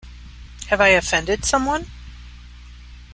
Have 0.69 0.81
I 0.81 0.87
Offended 0.87 1.45
Someone? 1.45 1.85